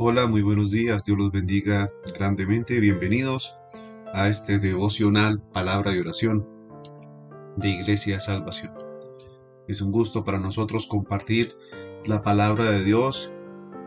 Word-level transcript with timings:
Hola, 0.00 0.28
muy 0.28 0.42
buenos 0.42 0.70
días, 0.70 1.04
Dios 1.04 1.18
los 1.18 1.32
bendiga 1.32 1.90
grandemente, 2.16 2.78
bienvenidos 2.78 3.56
a 4.14 4.28
este 4.28 4.58
devocional 4.58 5.40
Palabra 5.52 5.92
y 5.92 5.98
Oración 5.98 6.46
de 7.56 7.70
Iglesia 7.70 8.20
Salvación. 8.20 8.72
Es 9.66 9.80
un 9.80 9.90
gusto 9.90 10.24
para 10.24 10.38
nosotros 10.38 10.86
compartir 10.86 11.56
la 12.06 12.22
palabra 12.22 12.70
de 12.70 12.84
Dios 12.84 13.32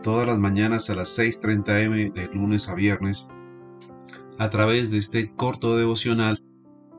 todas 0.02 0.26
las 0.26 0.38
mañanas 0.38 0.90
a 0.90 0.94
las 0.94 1.18
6.30 1.18 1.84
m 1.84 2.10
de 2.10 2.26
lunes 2.28 2.68
a 2.68 2.74
viernes 2.74 3.28
a 4.38 4.50
través 4.50 4.90
de 4.90 4.98
este 4.98 5.34
corto 5.34 5.76
devocional 5.76 6.44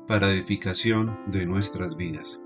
para 0.08 0.32
edificación 0.32 1.18
de 1.28 1.46
nuestras 1.46 1.96
vidas. 1.96 2.42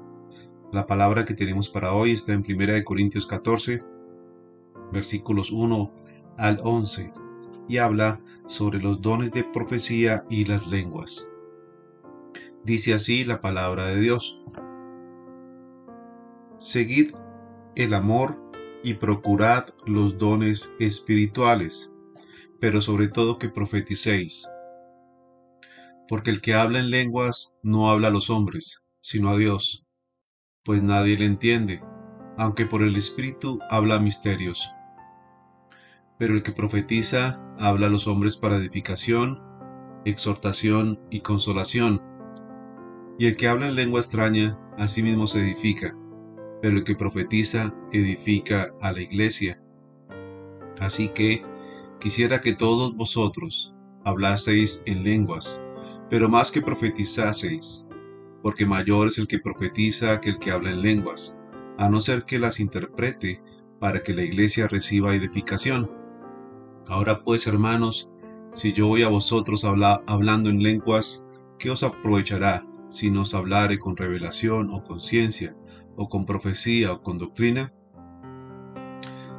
La 0.72 0.86
palabra 0.86 1.26
que 1.26 1.34
tenemos 1.34 1.70
para 1.70 1.94
hoy 1.94 2.12
está 2.12 2.34
en 2.34 2.46
1 2.48 2.84
Corintios 2.84 3.26
14, 3.26 3.84
versículos 4.92 5.52
1 5.52 5.94
al 6.38 6.58
11 6.64 7.14
y 7.68 7.78
habla 7.78 8.22
sobre 8.48 8.80
los 8.80 9.02
dones 9.02 9.32
de 9.32 9.44
profecía 9.44 10.26
y 10.30 10.46
las 10.46 10.68
lenguas. 10.68 11.28
Dice 12.64 12.94
así 12.94 13.24
la 13.24 13.42
palabra 13.42 13.88
de 13.88 14.00
Dios. 14.00 14.40
Seguid 16.60 17.14
el 17.76 17.94
amor 17.94 18.38
y 18.84 18.96
procurad 18.96 19.66
los 19.86 20.18
dones 20.18 20.76
espirituales, 20.80 21.94
pero 22.60 22.82
sobre 22.82 23.08
todo 23.08 23.38
que 23.38 23.50
profeticéis. 23.50 24.48
Porque 26.08 26.32
el 26.32 26.42
que 26.42 26.54
habla 26.54 26.80
en 26.80 26.90
lenguas 26.90 27.58
no 27.64 27.92
habla 27.92 28.08
a 28.08 28.12
los 28.12 28.30
hombres, 28.30 28.84
sino 29.02 29.30
a 29.30 29.38
Dios, 29.38 29.86
pues 30.64 30.82
nadie 30.82 31.18
le 31.18 31.26
entiende, 31.26 31.82
aunque 32.38 32.66
por 32.66 32.84
el 32.84 32.96
Espíritu 32.96 33.60
habla 33.70 34.00
misterios 34.00 34.70
pero 36.18 36.34
el 36.34 36.44
que 36.44 36.52
profetiza 36.52 37.40
habla 37.60 37.88
a 37.88 37.90
los 37.90 38.08
hombres 38.08 38.38
para 38.38 38.58
edificación, 38.58 39.42
exhortación 40.06 41.00
y 41.10 41.22
consolación. 41.22 42.02
Y 43.20 43.28
el 43.28 43.38
que 43.38 43.48
habla 43.48 43.68
en 43.68 43.76
lengua 43.76 44.00
extraña, 44.00 44.58
a 44.78 44.88
sí 44.88 45.04
mismo 45.04 45.28
se 45.28 45.42
edifica, 45.42 45.96
pero 46.62 46.78
el 46.78 46.84
que 46.84 46.96
profetiza 46.96 47.74
edifica 47.92 48.74
a 48.82 48.92
la 48.92 49.02
iglesia. 49.02 49.62
Así 50.80 51.10
que 51.10 51.44
quisiera 52.00 52.42
que 52.42 52.54
todos 52.54 52.96
vosotros 52.96 53.76
hablaseis 54.04 54.84
en 54.86 55.04
lenguas, 55.04 55.62
pero 56.10 56.30
más 56.30 56.52
que 56.52 56.62
profetizaseis, 56.62 57.88
porque 58.42 58.66
mayor 58.66 59.08
es 59.08 59.18
el 59.18 59.28
que 59.28 59.40
profetiza 59.40 60.22
que 60.22 60.30
el 60.30 60.40
que 60.40 60.52
habla 60.52 60.72
en 60.72 60.82
lenguas, 60.82 61.38
a 61.78 61.90
no 61.90 62.02
ser 62.02 62.24
que 62.24 62.40
las 62.40 62.60
interprete 62.60 63.42
para 63.80 64.02
que 64.04 64.14
la 64.14 64.24
iglesia 64.24 64.68
reciba 64.68 65.16
edificación. 65.16 65.92
Ahora 66.88 67.22
pues, 67.24 67.48
hermanos, 67.48 68.14
si 68.54 68.74
yo 68.74 68.88
voy 68.88 69.04
a 69.04 69.10
vosotros 69.10 69.66
hablando 69.66 70.50
en 70.50 70.64
lenguas, 70.64 71.28
¿qué 71.60 71.70
os 71.70 71.84
aprovechará 71.84 72.66
si 72.90 73.12
nos 73.12 73.34
hablare 73.34 73.78
con 73.78 73.98
revelación 73.98 74.70
o 74.72 74.84
con 74.84 75.02
ciencia, 75.02 75.56
o 75.96 76.08
con 76.08 76.26
profecía 76.26 76.94
o 76.94 77.02
con 77.02 77.18
doctrina? 77.18 77.74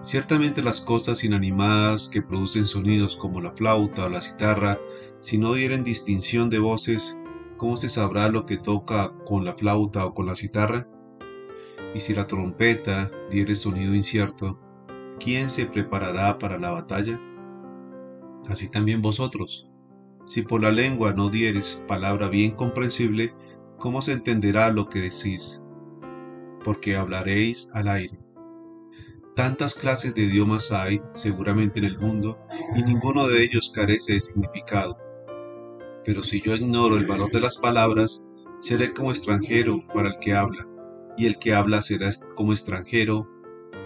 Ciertamente 0.09 0.63
las 0.63 0.81
cosas 0.81 1.23
inanimadas 1.23 2.09
que 2.09 2.23
producen 2.23 2.65
sonidos 2.65 3.15
como 3.15 3.43
la 3.43 3.53
flauta 3.53 4.07
o 4.07 4.09
la 4.09 4.23
citarra, 4.23 4.81
si 5.21 5.37
no 5.37 5.53
dieren 5.53 5.85
distinción 5.85 6.49
de 6.49 6.59
voces, 6.59 7.21
¿cómo 7.59 7.77
se 7.77 7.91
sabrá 7.91 8.31
lo 8.31 8.47
que 8.47 8.57
toca 8.57 9.13
con 9.27 9.45
la 9.45 9.53
flauta 9.53 10.07
o 10.07 10.15
con 10.15 10.25
la 10.25 10.35
citarra? 10.35 10.89
Y 11.95 12.01
si 12.01 12.15
la 12.15 12.27
trompeta 12.27 13.11
diere 13.31 13.55
sonido 13.55 13.95
incierto, 13.95 14.59
¿quién 15.21 15.51
se 15.51 15.67
preparará 15.67 16.39
para 16.39 16.57
la 16.57 16.71
batalla? 16.71 17.21
así 18.49 18.71
también 18.71 19.03
vosotros. 19.03 19.69
Si 20.25 20.41
por 20.41 20.63
la 20.63 20.73
lengua 20.73 21.13
no 21.13 21.29
dieres 21.29 21.85
palabra 21.87 22.31
bien 22.31 22.53
comprensible, 22.53 23.35
¿cómo 23.77 24.01
se 24.01 24.13
entenderá 24.13 24.73
lo 24.73 24.89
que 24.89 25.01
decís? 25.01 25.63
Porque 26.65 26.97
hablaréis 26.97 27.71
al 27.75 27.89
aire. 27.89 28.28
Tantas 29.39 29.75
clases 29.75 30.17
de 30.17 30.23
idiomas 30.23 30.73
hay, 30.73 31.01
seguramente 31.15 31.79
en 31.79 31.85
el 31.85 31.97
mundo, 31.97 32.41
y 32.75 32.83
ninguno 32.83 33.29
de 33.29 33.45
ellos 33.45 33.71
carece 33.73 34.15
de 34.15 34.21
significado. 34.21 34.99
Pero 36.05 36.25
si 36.25 36.41
yo 36.41 36.57
ignoro 36.57 36.97
el 36.97 37.07
valor 37.07 37.31
de 37.31 37.39
las 37.39 37.57
palabras, 37.57 38.27
seré 38.59 38.93
como 38.93 39.13
extranjero 39.13 39.87
para 39.95 40.09
el 40.09 40.19
que 40.19 40.35
habla, 40.35 40.67
y 41.17 41.27
el 41.27 41.39
que 41.39 41.55
habla 41.55 41.83
será 41.83 42.11
como 42.35 42.51
extranjero 42.51 43.31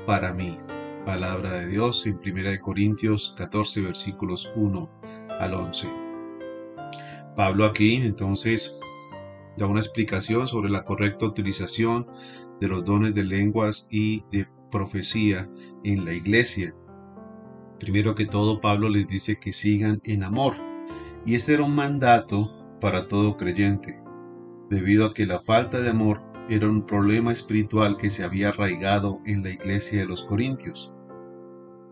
para 0.07 0.33
mí. 0.33 0.59
Palabra 1.05 1.53
de 1.53 1.67
Dios 1.67 2.07
en 2.07 2.15
1 2.15 2.59
Corintios 2.63 3.35
14 3.37 3.83
versículos 3.83 4.51
1 4.57 4.91
al 5.39 5.53
11. 5.53 5.93
Pablo 7.37 7.67
aquí 7.67 7.97
entonces 7.97 8.81
da 9.59 9.67
una 9.67 9.81
explicación 9.81 10.49
sobre 10.49 10.71
la 10.71 10.83
correcta 10.83 11.27
utilización 11.27 12.07
de 12.59 12.69
los 12.69 12.87
dones 12.87 13.15
de 13.15 13.25
lenguas 13.25 13.87
y 13.91 14.25
de 14.31 14.47
profecía 14.73 15.49
en 15.85 16.05
la 16.05 16.13
iglesia. 16.13 16.75
Primero 17.79 18.17
que 18.17 18.27
todo, 18.27 18.61
Pablo 18.61 18.89
les 18.89 19.07
dice 19.07 19.39
que 19.39 19.53
sigan 19.53 20.01
en 20.03 20.25
amor. 20.25 20.55
Y 21.25 21.37
este 21.37 21.55
era 21.55 21.63
un 21.63 21.77
mandato 21.77 22.51
para 22.81 23.07
todo 23.07 23.37
creyente, 23.37 24.03
debido 24.69 25.07
a 25.07 25.15
que 25.15 25.27
la 25.27 25.41
falta 25.41 25.81
de 25.81 25.91
amor 25.91 26.21
era 26.49 26.69
un 26.69 26.85
problema 26.85 27.31
espiritual 27.31 27.97
que 27.97 28.11
se 28.11 28.25
había 28.25 28.49
arraigado 28.49 29.21
en 29.25 29.45
la 29.45 29.51
iglesia 29.51 30.01
de 30.01 30.07
los 30.07 30.25
Corintios. 30.25 30.93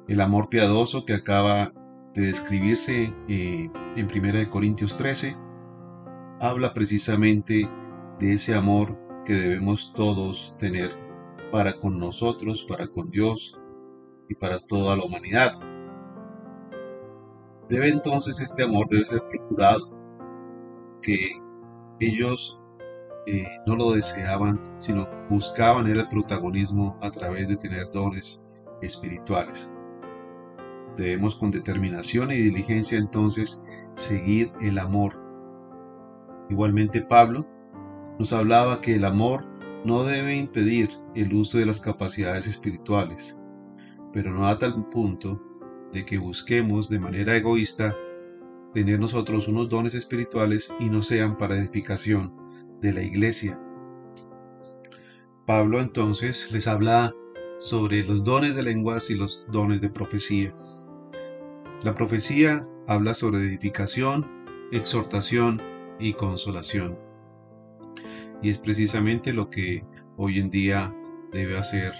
El 0.09 0.21
amor 0.21 0.49
piadoso 0.49 1.05
que 1.05 1.15
acaba 1.15 1.73
de 2.15 2.23
describirse 2.23 3.15
eh, 3.29 3.71
en 3.95 4.09
1 4.13 4.51
Corintios 4.51 4.97
13 4.97 5.37
habla 6.41 6.75
precisamente 6.75 7.69
de 8.19 8.33
ese 8.33 8.55
amor 8.55 8.99
que 9.25 9.35
debemos 9.35 9.93
todos 9.93 10.57
tener 10.59 11.10
para 11.51 11.79
con 11.79 11.99
nosotros, 11.99 12.65
para 12.65 12.87
con 12.87 13.11
Dios 13.11 13.59
y 14.29 14.35
para 14.35 14.59
toda 14.61 14.97
la 14.97 15.05
humanidad. 15.05 15.53
Debe 17.69 17.89
entonces 17.89 18.41
este 18.41 18.65
amor 18.65 18.89
debe 18.89 19.05
ser 19.07 19.23
procurado, 19.29 19.91
que 21.03 21.17
ellos 22.01 22.59
eh, 23.27 23.47
no 23.67 23.77
lo 23.77 23.93
deseaban, 23.93 24.61
sino 24.79 25.09
buscaban 25.29 25.87
el 25.87 26.07
protagonismo 26.09 26.99
a 27.01 27.11
través 27.11 27.49
de 27.49 27.57
tener 27.57 27.91
dones 27.91 28.45
espirituales. 28.83 29.71
Debemos 30.97 31.37
con 31.37 31.51
determinación 31.51 32.31
y 32.31 32.37
diligencia 32.37 32.99
entonces 32.99 33.65
seguir 33.95 34.53
el 34.61 34.79
amor. 34.79 35.19
Igualmente 36.49 37.03
Pablo 37.03 37.47
nos 38.19 38.33
hablaba 38.33 38.81
que 38.81 38.97
el 38.97 39.05
amor 39.05 39.50
no 39.85 40.05
debe 40.05 40.37
impedir 40.37 40.91
el 41.15 41.33
uso 41.33 41.59
de 41.59 41.67
las 41.67 41.81
capacidades 41.81 42.47
espirituales, 42.47 43.39
pero 44.13 44.33
no 44.33 44.47
a 44.47 44.59
tal 44.59 44.89
punto 44.89 45.43
de 45.93 46.05
que 46.05 46.19
busquemos 46.19 46.89
de 46.89 46.99
manera 46.99 47.37
egoísta 47.37 47.97
tener 48.73 49.01
nosotros 49.01 49.49
unos 49.49 49.69
dones 49.69 49.95
espirituales 49.95 50.75
y 50.79 50.91
no 50.91 51.03
sean 51.03 51.37
para 51.37 51.57
edificación 51.57 52.35
de 52.81 52.93
la 52.93 53.03
iglesia. 53.03 53.61
Pablo 55.47 55.81
entonces 55.81 56.51
les 56.53 56.69
habla 56.69 57.13
sobre 57.59 58.03
los 58.05 58.23
dones 58.23 58.55
de 58.55 58.63
lenguas 58.63 59.11
y 59.11 59.15
los 59.15 59.45
dones 59.51 59.81
de 59.81 59.91
profecía. 59.91 60.55
La 61.83 61.95
profecía 61.95 62.67
habla 62.87 63.15
sobre 63.15 63.39
edificación, 63.39 64.31
exhortación 64.71 65.61
y 65.99 66.13
consolación. 66.13 67.10
Y 68.43 68.51
es 68.51 68.59
precisamente 68.59 69.33
lo 69.33 69.51
que 69.51 69.85
hoy 70.17 70.39
en 70.39 70.49
día 70.49 70.95
debe 71.33 71.59
hacer 71.59 71.93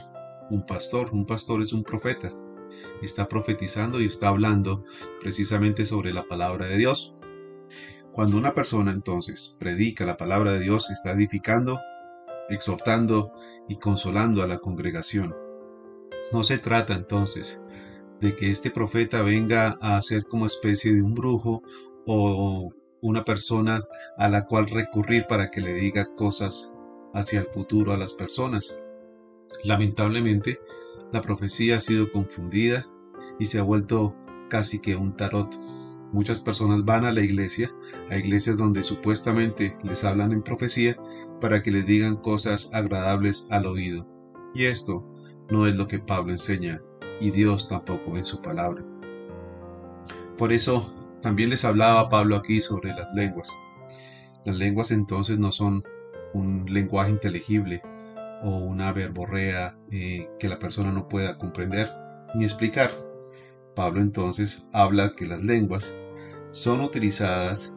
un 0.51 0.65
pastor. 0.67 1.11
Un 1.13 1.27
pastor 1.27 1.63
es 1.63 1.73
un 1.73 1.83
profeta. 1.83 2.33
Está 3.03 3.29
profetizando 3.29 4.01
y 4.01 4.07
está 4.07 4.29
hablando 4.29 4.85
precisamente 5.21 5.85
sobre 5.85 6.13
la 6.13 6.25
palabra 6.25 6.67
de 6.67 6.77
Dios. 6.77 7.15
Cuando 8.13 8.37
una 8.37 8.55
persona 8.55 8.91
entonces 8.91 9.57
predica 9.59 10.05
la 10.05 10.17
palabra 10.17 10.53
de 10.53 10.61
Dios, 10.61 10.91
está 10.91 11.13
edificando, 11.13 11.79
exhortando 12.49 13.33
y 13.69 13.77
consolando 13.77 14.43
a 14.43 14.49
la 14.49 14.59
congregación. 14.59 15.35
No 16.33 16.43
se 16.45 16.59
trata 16.59 16.95
entonces 16.95 17.61
de 18.21 18.37
que 18.37 18.51
este 18.51 18.71
profeta 18.71 19.23
venga 19.23 19.79
a 19.81 20.01
ser 20.03 20.25
como 20.25 20.47
especie 20.47 20.93
de 20.93 21.03
un 21.03 21.15
brujo 21.15 21.63
o 22.07 22.73
una 23.03 23.25
persona 23.25 23.85
a 24.17 24.29
la 24.29 24.47
cual 24.47 24.69
recurrir 24.69 25.27
para 25.29 25.51
que 25.51 25.61
le 25.61 25.73
diga 25.75 26.15
cosas 26.15 26.73
hacia 27.15 27.41
el 27.41 27.47
futuro 27.47 27.93
a 27.93 27.97
las 27.97 28.13
personas. 28.13 28.75
Lamentablemente, 29.65 30.61
la 31.13 31.21
profecía 31.21 31.77
ha 31.77 31.81
sido 31.81 32.11
confundida 32.11 32.87
y 33.39 33.47
se 33.47 33.59
ha 33.59 33.63
vuelto 33.63 34.15
casi 34.49 34.81
que 34.81 34.97
un 34.97 35.17
tarot. 35.17 35.55
Muchas 36.13 36.41
personas 36.41 36.85
van 36.85 37.05
a 37.05 37.13
la 37.13 37.21
iglesia, 37.21 37.73
a 38.11 38.17
iglesias 38.17 38.57
donde 38.57 38.83
supuestamente 38.83 39.73
les 39.83 40.05
hablan 40.05 40.33
en 40.33 40.43
profecía 40.43 40.97
para 41.41 41.63
que 41.63 41.71
les 41.71 41.87
digan 41.87 42.17
cosas 42.17 42.71
agradables 42.73 43.47
al 43.51 43.67
oído. 43.67 44.07
Y 44.55 44.65
esto 44.65 45.07
no 45.51 45.67
es 45.67 45.77
lo 45.77 45.87
que 45.87 46.01
Pablo 46.01 46.33
enseña 46.33 46.81
y 47.21 47.31
Dios 47.31 47.69
tampoco 47.69 48.17
en 48.17 48.25
su 48.25 48.41
palabra. 48.43 48.85
Por 50.37 50.53
eso 50.53 50.93
también 51.21 51.51
les 51.51 51.65
hablaba 51.65 52.09
Pablo 52.09 52.37
aquí 52.37 52.61
sobre 52.61 52.91
las 52.91 53.13
lenguas. 53.15 53.51
Las 54.45 54.57
lenguas 54.57 54.91
entonces 54.91 55.39
no 55.39 55.53
son 55.53 55.85
un 56.33 56.65
lenguaje 56.67 57.11
inteligible 57.11 57.83
o 58.43 58.57
una 58.57 58.93
verborrea 58.93 59.77
eh, 59.91 60.29
que 60.39 60.49
la 60.49 60.59
persona 60.59 60.93
no 60.93 61.09
pueda 61.09 61.37
comprender 61.37 61.93
ni 62.35 62.45
explicar. 62.45 62.91
Pablo 63.75 64.01
entonces 64.01 64.67
habla 64.73 65.15
que 65.15 65.27
las 65.27 65.43
lenguas 65.43 65.95
son 66.53 66.81
utilizadas 66.81 67.77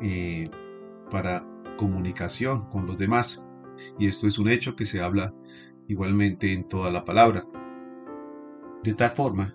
eh, 0.00 0.48
para 1.10 1.46
comunicación 1.76 2.68
con 2.70 2.86
los 2.86 2.96
demás. 2.96 3.46
Y 3.98 4.06
esto 4.06 4.26
es 4.26 4.38
un 4.38 4.48
hecho 4.48 4.76
que 4.76 4.86
se 4.86 5.00
habla 5.02 5.34
igualmente 5.88 6.52
en 6.52 6.68
toda 6.68 6.90
la 6.90 7.04
palabra. 7.04 7.44
De 8.82 8.94
tal 8.94 9.10
forma 9.10 9.54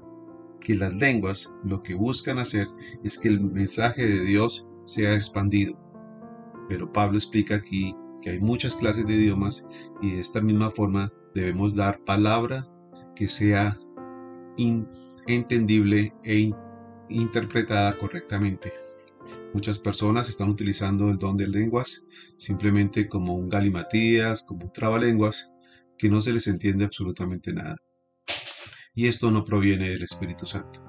que 0.68 0.76
las 0.76 0.94
lenguas 0.94 1.56
lo 1.64 1.82
que 1.82 1.94
buscan 1.94 2.40
hacer 2.40 2.68
es 3.02 3.18
que 3.18 3.30
el 3.30 3.40
mensaje 3.40 4.06
de 4.06 4.26
Dios 4.26 4.68
sea 4.84 5.14
expandido. 5.14 5.80
Pero 6.68 6.92
Pablo 6.92 7.18
explica 7.18 7.56
aquí 7.56 7.96
que 8.22 8.32
hay 8.32 8.42
muchas 8.42 8.76
clases 8.76 9.08
de 9.08 9.14
idiomas 9.14 9.66
y 10.02 10.12
de 10.12 10.20
esta 10.20 10.42
misma 10.42 10.70
forma 10.70 11.14
debemos 11.34 11.74
dar 11.74 12.04
palabra 12.04 12.68
que 13.16 13.30
sea 13.30 13.80
entendible 15.26 16.14
e 16.26 16.52
interpretada 17.08 17.98
correctamente. 17.98 18.74
Muchas 19.54 19.80
personas 19.80 20.28
están 20.28 20.50
utilizando 20.50 21.10
el 21.10 21.18
don 21.18 21.38
de 21.38 21.48
lenguas 21.48 22.06
simplemente 22.36 23.08
como 23.08 23.36
un 23.36 23.48
galimatías, 23.48 24.42
como 24.42 24.66
un 24.66 24.74
trabalenguas, 24.74 25.50
que 25.98 26.10
no 26.10 26.20
se 26.20 26.34
les 26.34 26.46
entiende 26.48 26.84
absolutamente 26.84 27.54
nada. 27.54 27.78
Y 28.98 29.06
esto 29.06 29.30
no 29.30 29.46
proviene 29.46 29.92
del 29.92 30.02
Espíritu 30.02 30.48
Santo. 30.48 30.80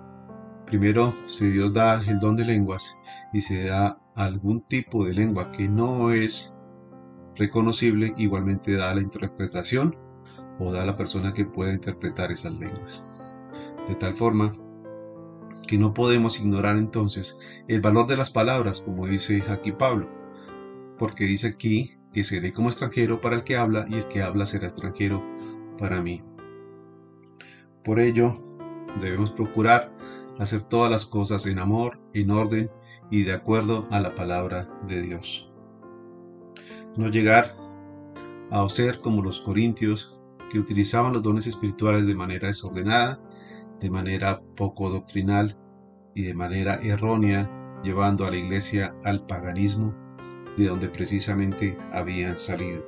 Primero, 0.64 1.12
si 1.26 1.50
Dios 1.50 1.74
da 1.74 2.00
el 2.00 2.18
don 2.18 2.36
de 2.36 2.46
lenguas 2.46 2.96
y 3.34 3.42
se 3.42 3.64
da 3.64 4.00
algún 4.14 4.62
tipo 4.62 5.04
de 5.04 5.12
lengua 5.12 5.52
que 5.52 5.68
no 5.68 6.10
es 6.10 6.56
reconocible, 7.36 8.14
igualmente 8.16 8.72
da 8.72 8.94
la 8.94 9.02
interpretación 9.02 9.94
o 10.58 10.72
da 10.72 10.86
la 10.86 10.96
persona 10.96 11.34
que 11.34 11.44
pueda 11.44 11.74
interpretar 11.74 12.32
esas 12.32 12.54
lenguas. 12.54 13.06
De 13.86 13.94
tal 13.94 14.16
forma 14.16 14.56
que 15.66 15.76
no 15.76 15.92
podemos 15.92 16.40
ignorar 16.40 16.78
entonces 16.78 17.38
el 17.68 17.82
valor 17.82 18.06
de 18.06 18.16
las 18.16 18.30
palabras, 18.30 18.80
como 18.80 19.06
dice 19.06 19.44
aquí 19.50 19.72
Pablo, 19.72 20.08
porque 20.96 21.24
dice 21.24 21.48
aquí 21.48 21.98
que 22.14 22.24
seré 22.24 22.54
como 22.54 22.70
extranjero 22.70 23.20
para 23.20 23.36
el 23.36 23.44
que 23.44 23.58
habla 23.58 23.84
y 23.86 23.96
el 23.96 24.08
que 24.08 24.22
habla 24.22 24.46
será 24.46 24.66
extranjero 24.66 25.22
para 25.76 26.00
mí. 26.00 26.22
Por 27.88 28.00
ello, 28.00 28.36
debemos 29.00 29.30
procurar 29.30 29.90
hacer 30.38 30.62
todas 30.62 30.90
las 30.90 31.06
cosas 31.06 31.46
en 31.46 31.58
amor, 31.58 31.98
en 32.12 32.30
orden 32.30 32.70
y 33.10 33.22
de 33.22 33.32
acuerdo 33.32 33.88
a 33.90 33.98
la 33.98 34.14
palabra 34.14 34.68
de 34.86 35.00
Dios. 35.00 35.50
No 36.98 37.08
llegar 37.08 37.56
a 38.50 38.68
ser 38.68 39.00
como 39.00 39.22
los 39.22 39.40
corintios 39.40 40.14
que 40.50 40.58
utilizaban 40.58 41.14
los 41.14 41.22
dones 41.22 41.46
espirituales 41.46 42.06
de 42.06 42.14
manera 42.14 42.48
desordenada, 42.48 43.22
de 43.80 43.88
manera 43.88 44.42
poco 44.54 44.90
doctrinal 44.90 45.56
y 46.14 46.24
de 46.24 46.34
manera 46.34 46.74
errónea, 46.82 47.50
llevando 47.82 48.26
a 48.26 48.30
la 48.30 48.36
iglesia 48.36 48.94
al 49.02 49.24
paganismo 49.24 49.94
de 50.58 50.66
donde 50.66 50.90
precisamente 50.90 51.78
habían 51.90 52.38
salido. 52.38 52.84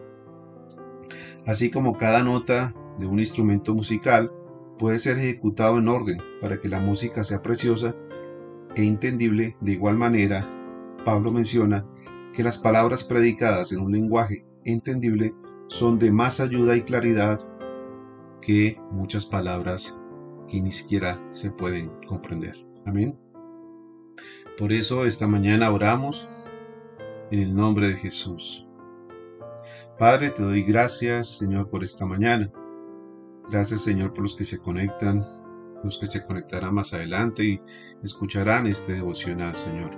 Así 1.47 1.71
como 1.71 1.97
cada 1.97 2.23
nota 2.23 2.75
de 2.99 3.07
un 3.07 3.19
instrumento 3.19 3.75
musical 3.75 4.31
puede 4.81 4.99
ser 4.99 5.19
ejecutado 5.19 5.77
en 5.77 5.89
orden 5.89 6.23
para 6.41 6.59
que 6.59 6.71
la 6.71 6.81
música 6.81 7.23
sea 7.23 7.43
preciosa 7.43 7.95
e 8.75 8.83
entendible, 8.83 9.55
de 9.61 9.73
igual 9.73 9.99
manera, 9.99 10.49
Pablo 11.05 11.31
menciona 11.31 11.87
que 12.33 12.43
las 12.43 12.57
palabras 12.57 13.05
predicadas 13.05 13.73
en 13.73 13.81
un 13.81 13.93
lenguaje 13.93 14.47
entendible 14.65 15.35
son 15.69 15.99
de 15.99 16.11
más 16.11 16.41
ayuda 16.41 16.77
y 16.77 16.83
claridad 16.83 17.41
que 18.41 18.81
muchas 18.91 19.27
palabras 19.27 19.95
que 20.49 20.63
ni 20.63 20.73
siquiera 20.73 21.23
se 21.33 21.51
pueden 21.51 21.91
comprender. 22.07 22.55
Amén. 22.87 23.19
Por 24.57 24.73
eso 24.73 25.05
esta 25.05 25.27
mañana 25.27 25.71
oramos 25.71 26.27
en 27.31 27.41
el 27.41 27.55
nombre 27.55 27.89
de 27.89 27.97
Jesús. 27.97 28.67
Padre, 29.99 30.31
te 30.31 30.43
doy 30.43 30.63
gracias, 30.63 31.37
Señor, 31.37 31.69
por 31.69 31.85
esta 31.85 32.07
mañana. 32.07 32.51
Gracias, 33.51 33.83
Señor, 33.83 34.13
por 34.13 34.23
los 34.23 34.37
que 34.37 34.45
se 34.45 34.61
conectan, 34.61 35.27
los 35.83 35.99
que 35.99 36.07
se 36.07 36.25
conectarán 36.25 36.73
más 36.73 36.95
adelante 36.95 37.45
y 37.45 37.61
escucharán 38.01 38.69
este 38.69 38.93
devocional, 38.93 39.57
Señor. 39.57 39.91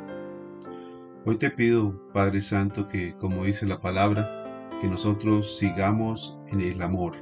Hoy 1.27 1.37
te 1.37 1.51
pido, 1.51 2.11
Padre 2.15 2.41
Santo, 2.41 2.89
que, 2.89 3.15
como 3.19 3.45
dice 3.45 3.67
la 3.67 3.79
palabra, 3.79 4.71
que 4.81 4.89
nosotros 4.89 5.59
sigamos 5.59 6.39
en 6.47 6.63
el 6.63 6.81
amor. 6.81 7.13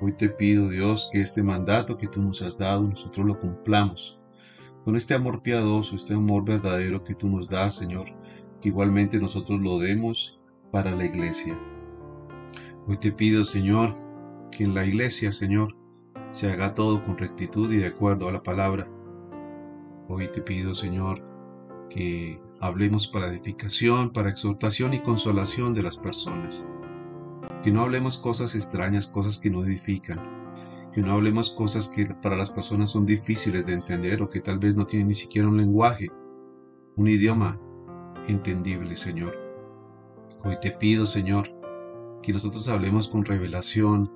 Hoy 0.00 0.12
te 0.12 0.28
pido, 0.28 0.68
Dios, 0.68 1.10
que 1.12 1.22
este 1.22 1.42
mandato 1.42 1.98
que 1.98 2.06
tú 2.06 2.22
nos 2.22 2.40
has 2.42 2.56
dado, 2.56 2.88
nosotros 2.88 3.26
lo 3.26 3.40
cumplamos. 3.40 4.20
Con 4.84 4.94
este 4.94 5.14
amor 5.14 5.42
piadoso, 5.42 5.96
este 5.96 6.14
amor 6.14 6.44
verdadero 6.44 7.02
que 7.02 7.16
tú 7.16 7.28
nos 7.28 7.48
das, 7.48 7.74
Señor, 7.74 8.06
igualmente 8.62 9.18
nosotros 9.18 9.60
lo 9.60 9.80
demos 9.80 10.38
para 10.70 10.92
la 10.92 11.04
iglesia. 11.04 11.58
Hoy 12.86 12.98
te 12.98 13.10
pido, 13.10 13.44
Señor, 13.44 14.05
que 14.50 14.64
en 14.64 14.74
la 14.74 14.84
iglesia, 14.84 15.32
Señor, 15.32 15.76
se 16.30 16.50
haga 16.50 16.74
todo 16.74 17.02
con 17.02 17.16
rectitud 17.16 17.72
y 17.72 17.78
de 17.78 17.86
acuerdo 17.86 18.28
a 18.28 18.32
la 18.32 18.42
palabra. 18.42 18.88
Hoy 20.08 20.28
te 20.28 20.40
pido, 20.40 20.74
Señor, 20.74 21.22
que 21.90 22.40
hablemos 22.60 23.06
para 23.06 23.28
edificación, 23.28 24.10
para 24.12 24.30
exhortación 24.30 24.94
y 24.94 25.00
consolación 25.00 25.74
de 25.74 25.82
las 25.82 25.96
personas. 25.96 26.66
Que 27.62 27.72
no 27.72 27.82
hablemos 27.82 28.18
cosas 28.18 28.54
extrañas, 28.54 29.06
cosas 29.06 29.38
que 29.38 29.50
no 29.50 29.64
edifican. 29.64 30.20
Que 30.92 31.00
no 31.00 31.12
hablemos 31.12 31.50
cosas 31.50 31.88
que 31.88 32.06
para 32.06 32.36
las 32.36 32.50
personas 32.50 32.90
son 32.90 33.04
difíciles 33.04 33.66
de 33.66 33.74
entender 33.74 34.22
o 34.22 34.30
que 34.30 34.40
tal 34.40 34.58
vez 34.58 34.74
no 34.74 34.86
tienen 34.86 35.08
ni 35.08 35.14
siquiera 35.14 35.48
un 35.48 35.56
lenguaje, 35.56 36.10
un 36.96 37.08
idioma 37.08 37.60
entendible, 38.28 38.96
Señor. 38.96 39.36
Hoy 40.44 40.56
te 40.60 40.70
pido, 40.70 41.06
Señor, 41.06 41.50
que 42.22 42.32
nosotros 42.32 42.68
hablemos 42.68 43.08
con 43.08 43.24
revelación, 43.24 44.10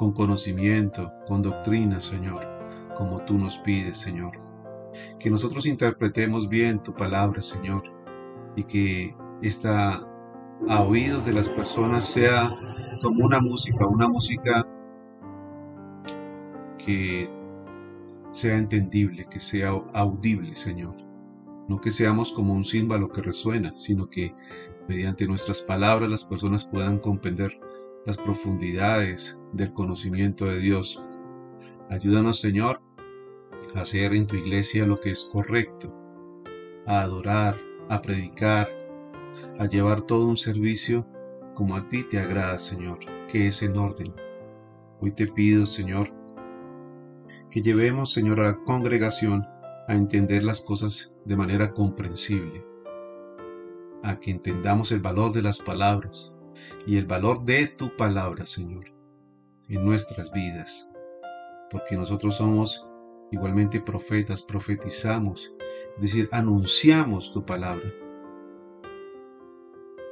con 0.00 0.12
conocimiento, 0.12 1.12
con 1.26 1.42
doctrina, 1.42 2.00
Señor, 2.00 2.48
como 2.96 3.22
tú 3.26 3.36
nos 3.36 3.58
pides, 3.58 3.98
Señor. 3.98 4.30
Que 5.18 5.28
nosotros 5.28 5.66
interpretemos 5.66 6.48
bien 6.48 6.82
tu 6.82 6.94
palabra, 6.94 7.42
Señor, 7.42 7.82
y 8.56 8.62
que 8.62 9.14
esta 9.42 10.02
a 10.68 10.82
oídos 10.84 11.26
de 11.26 11.34
las 11.34 11.50
personas 11.50 12.06
sea 12.06 12.50
como 13.02 13.26
una 13.26 13.40
música, 13.40 13.86
una 13.86 14.08
música 14.08 14.66
que 16.78 17.28
sea 18.32 18.56
entendible, 18.56 19.26
que 19.30 19.38
sea 19.38 19.72
audible, 19.92 20.54
Señor. 20.54 20.96
No 21.68 21.78
que 21.78 21.90
seamos 21.90 22.32
como 22.32 22.54
un 22.54 22.64
símbolo 22.64 23.10
que 23.10 23.20
resuena, 23.20 23.74
sino 23.76 24.08
que 24.08 24.34
mediante 24.88 25.26
nuestras 25.26 25.60
palabras 25.60 26.08
las 26.08 26.24
personas 26.24 26.64
puedan 26.64 27.00
comprender 27.00 27.60
las 28.06 28.16
profundidades 28.16 29.38
del 29.52 29.72
conocimiento 29.72 30.46
de 30.46 30.58
Dios. 30.58 31.02
Ayúdanos, 31.90 32.40
Señor, 32.40 32.80
a 33.74 33.80
hacer 33.80 34.14
en 34.14 34.26
tu 34.26 34.36
iglesia 34.36 34.86
lo 34.86 34.98
que 34.98 35.10
es 35.10 35.28
correcto, 35.30 35.90
a 36.86 37.02
adorar, 37.02 37.58
a 37.88 38.00
predicar, 38.00 38.68
a 39.58 39.66
llevar 39.66 40.02
todo 40.02 40.26
un 40.26 40.36
servicio 40.36 41.06
como 41.54 41.76
a 41.76 41.88
ti 41.88 42.04
te 42.04 42.18
agrada, 42.18 42.58
Señor, 42.58 43.00
que 43.28 43.48
es 43.48 43.62
en 43.62 43.76
orden. 43.76 44.14
Hoy 45.00 45.12
te 45.12 45.26
pido, 45.26 45.66
Señor, 45.66 46.10
que 47.50 47.60
llevemos, 47.60 48.12
Señor, 48.12 48.40
a 48.40 48.44
la 48.44 48.58
congregación 48.62 49.46
a 49.88 49.94
entender 49.94 50.44
las 50.44 50.60
cosas 50.60 51.12
de 51.24 51.36
manera 51.36 51.72
comprensible, 51.72 52.64
a 54.02 54.18
que 54.18 54.30
entendamos 54.30 54.92
el 54.92 55.00
valor 55.00 55.32
de 55.32 55.42
las 55.42 55.58
palabras 55.58 56.29
y 56.86 56.96
el 56.96 57.06
valor 57.06 57.44
de 57.44 57.66
tu 57.66 57.96
palabra, 57.96 58.46
Señor, 58.46 58.86
en 59.68 59.84
nuestras 59.84 60.30
vidas, 60.32 60.90
porque 61.70 61.96
nosotros 61.96 62.36
somos 62.36 62.86
igualmente 63.30 63.80
profetas, 63.80 64.42
profetizamos, 64.42 65.52
es 65.96 66.02
decir, 66.02 66.28
anunciamos 66.32 67.32
tu 67.32 67.44
palabra. 67.44 67.90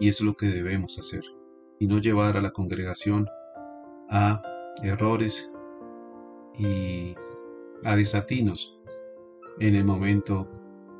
Y 0.01 0.09
eso 0.09 0.23
es 0.23 0.27
lo 0.27 0.37
que 0.37 0.47
debemos 0.47 0.99
hacer, 0.99 1.25
y 1.79 1.87
no 1.87 1.99
llevar 1.99 2.37
a 2.37 2.41
la 2.41 2.51
congregación 2.51 3.29
a 4.09 4.43
errores 4.83 5.53
y 6.57 7.15
a 7.85 7.97
desatinos 7.97 8.79
en 9.61 9.75
el 9.75 9.85
momento 9.85 10.49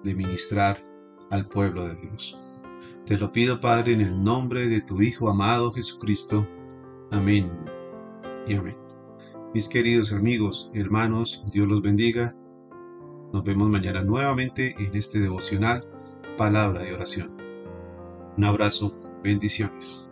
de 0.03 0.15
ministrar 0.15 0.85
al 1.31 1.47
pueblo 1.49 1.87
de 1.87 1.95
Dios. 1.97 2.37
Te 3.09 3.17
lo 3.17 3.33
pido, 3.33 3.59
Padre, 3.59 3.93
en 3.93 4.03
el 4.03 4.23
nombre 4.23 4.67
de 4.67 4.83
tu 4.83 5.01
Hijo 5.01 5.31
amado 5.31 5.73
Jesucristo. 5.73 6.47
Amén 7.11 7.51
y 8.47 8.53
amén. 8.53 8.77
Mis 9.55 9.67
queridos 9.67 10.13
amigos 10.13 10.71
hermanos, 10.75 11.43
Dios 11.51 11.67
los 11.67 11.81
bendiga. 11.81 12.37
Nos 13.33 13.45
vemos 13.45 13.71
mañana 13.71 14.03
nuevamente 14.03 14.75
en 14.79 14.95
este 14.95 15.21
devocional, 15.21 15.87
palabra 16.37 16.83
de 16.83 16.93
oración. 16.93 17.35
Un 18.37 18.45
abrazo, 18.45 18.95
bendiciones. 19.25 20.08